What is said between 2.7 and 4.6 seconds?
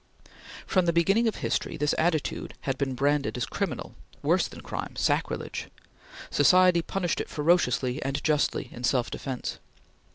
been branded as criminal worse